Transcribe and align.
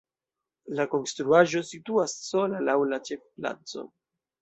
La 0.79 0.85
konstruaĵo 0.93 1.63
situas 1.73 2.17
sola 2.25 2.65
laŭ 2.71 2.79
la 2.91 3.03
ĉefplaco. 3.11 3.91